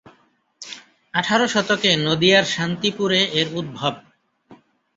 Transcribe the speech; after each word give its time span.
আঠারো 1.13 1.45
শতকে 1.47 1.89
নদীয়ার 2.07 2.45
শান্তিপুরে 2.45 3.21
এর 3.39 3.47
উদ্ভব। 3.55 3.93